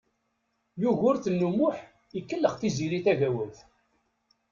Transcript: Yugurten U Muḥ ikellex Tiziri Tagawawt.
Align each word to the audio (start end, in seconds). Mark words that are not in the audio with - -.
Yugurten 0.81 1.45
U 1.47 1.49
Muḥ 1.57 1.77
ikellex 2.19 2.55
Tiziri 2.55 2.99
Tagawawt. 3.05 3.57